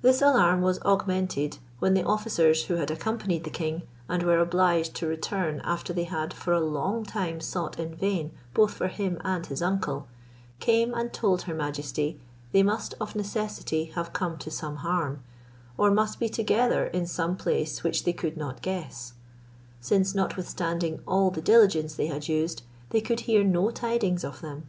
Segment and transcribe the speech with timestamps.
[0.00, 4.94] This alarm was augmented, when the officers, who had accompanied the king, and were obliged
[4.94, 9.18] to return after they had for a long time sought in vain both for him
[9.24, 10.06] and his uncle,
[10.60, 12.20] came and told her majesty
[12.52, 15.24] they must of necessity have come to some harm,
[15.76, 19.14] or must be together in some place which they could not guess;
[19.80, 24.66] since, notwithstanding all the diligence they had used, they could hear no tidings of them.